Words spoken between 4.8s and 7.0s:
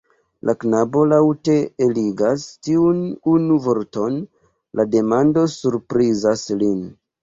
la demando surprizas lin.